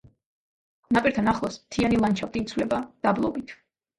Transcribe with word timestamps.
ნაპირთან 0.97 1.29
ახლოს 1.33 1.59
მთიანი 1.65 2.01
ლანდშაფტი 2.05 2.43
იცვლება 2.45 2.79
დაბლობით. 3.09 3.55